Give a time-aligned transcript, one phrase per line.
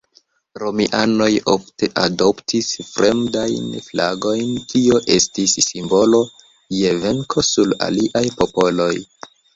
[0.61, 6.23] Romianoj ofte adoptis fremdajn flagojn, kio estis simbolo
[6.79, 8.93] je venko sur aliaj popoloj.